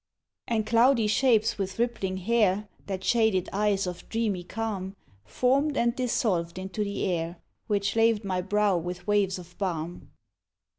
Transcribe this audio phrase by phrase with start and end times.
[0.47, 6.57] And cloudy shapes with rippling hair That shaded eyes of dreamy calm, Formed and dissolved
[6.57, 10.09] into the air Which laved my brow with waves of balm.